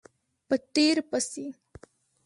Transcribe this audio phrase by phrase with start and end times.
[0.47, 1.45] په تېر پسې